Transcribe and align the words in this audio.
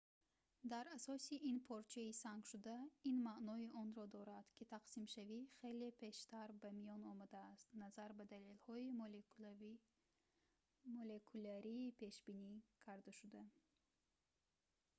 дар 0.71 0.85
асоси 0.97 1.35
ин 1.49 1.57
порчаи 1.67 2.17
сангшуда 2.23 2.75
ин 3.09 3.17
маънои 3.27 3.65
онро 3.81 4.03
дорад 4.15 4.45
ки 4.57 4.63
тақсимшавӣ 4.75 5.39
хеле 5.57 5.89
пештар 6.01 6.47
ба 6.61 6.69
миён 6.77 7.01
омадааст 7.11 7.67
назар 7.81 8.09
ба 8.17 8.23
далелҳои 8.33 8.87
молекулярии 10.97 11.95
пешбинӣ 11.99 12.53
кардашуда 12.83 13.43